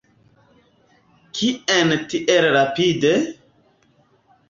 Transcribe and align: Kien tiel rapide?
Kien 1.41 1.95
tiel 2.15 2.51
rapide? 2.59 3.15